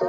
[0.00, 0.04] I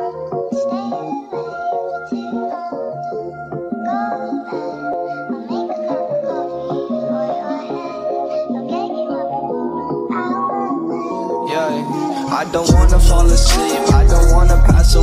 [12.52, 14.99] don't wanna fall asleep, I don't wanna pass away.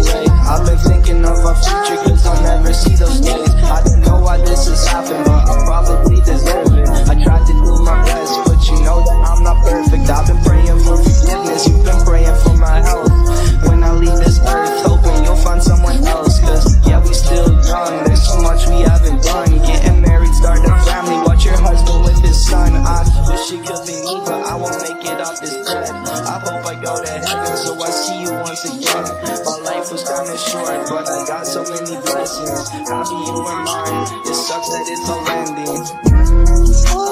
[26.56, 29.04] Hope I go to heaven, so I see you once again.
[29.44, 32.68] My life was kinda short, but I got so many blessings.
[32.88, 37.05] Happy you were mine, it sucks that it's all ending.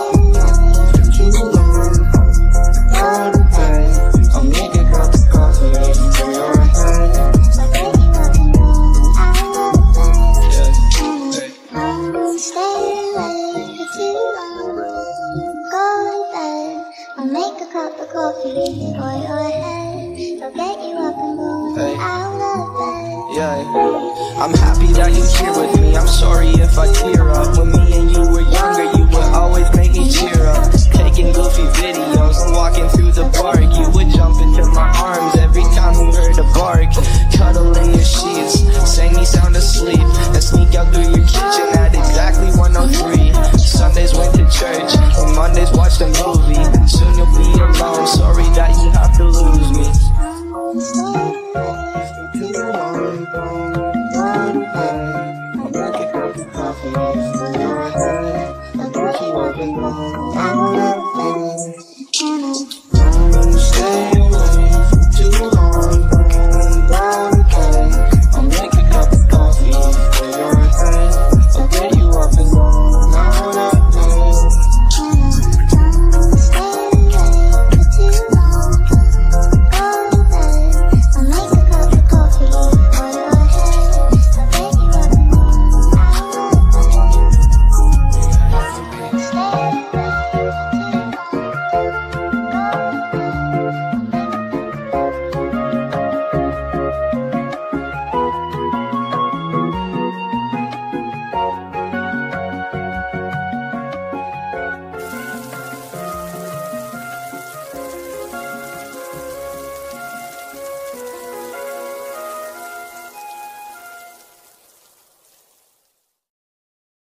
[18.45, 20.43] Cup of coffee for your head.
[20.43, 21.97] I'll get you up and going Hey.
[21.99, 23.37] out of bed.
[23.37, 25.97] Yeah, I'm happy that you're here with me.
[25.97, 27.57] I'm sorry if I tear up.
[27.59, 30.71] When me and you were younger, you would always make me cheer up.
[30.93, 33.65] Taking goofy videos and walking through the park.
[59.65, 60.84] Get you